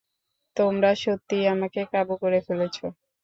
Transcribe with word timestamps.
তোমরা 0.55 0.91
সত্যিই 1.03 1.45
আমাকে 1.53 1.81
কাবু 1.91 2.13
করে 2.21 2.39
ফেলেছ। 2.47 2.77